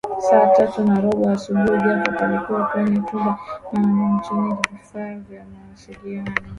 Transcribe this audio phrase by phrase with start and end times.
[0.29, 3.39] Saa tatu na robo asubuhi Jacob alikuwa kwenye chumba
[3.73, 6.31] maalum chenye vifaa vya mawasilino